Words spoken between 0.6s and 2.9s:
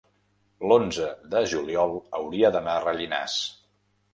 l'onze de juliol hauria d'anar a